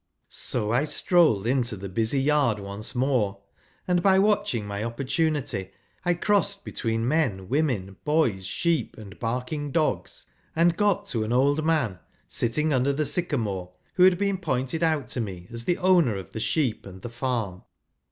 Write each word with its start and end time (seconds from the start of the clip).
So 0.29 0.71
I 0.71 0.83
strolled 0.85 1.45
into 1.45 1.75
the 1.77 1.87
busy 1.87 2.19
yard 2.19 2.57
once 2.57 2.95
more, 2.95 3.39
and 3.87 4.01
by 4.01 4.17
Avatching 4.17 4.65
my 4.65 4.83
opportunity, 4.83 5.69
I 6.03 6.15
crossed 6.15 6.65
between 6.65 7.07
men, 7.07 7.47
women, 7.49 7.97
boys, 8.03 8.47
sheep, 8.47 8.97
and 8.97 9.19
barking 9.19 9.71
dogs, 9.71 10.25
and 10.55 10.75
got 10.75 11.05
to 11.09 11.23
an 11.23 11.31
old 11.31 11.63
man, 11.63 11.99
sitting 12.27 12.73
under 12.73 12.91
the 12.93 13.05
sycamore, 13.05 13.73
who 13.93 14.01
had 14.01 14.17
been 14.17 14.39
pointed 14.39 14.81
out 14.81 15.07
to 15.09 15.21
me 15.21 15.45
as 15.51 15.65
the 15.65 15.77
owner 15.77 16.15
of 16.15 16.31
the 16.31 16.39
sheep 16.39 16.83
and 16.87 17.03
the 17.03 17.07
farm. 17.11 17.61